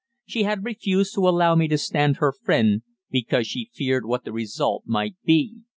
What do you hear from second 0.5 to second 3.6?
refused to allow me to stand her friend because